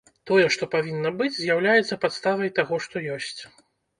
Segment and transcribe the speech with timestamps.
[0.29, 3.41] Тое, што павінна быць, з'яўляецца падставай таго, што ёсць.